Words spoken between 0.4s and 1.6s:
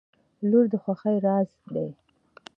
•لور د خوښۍ راز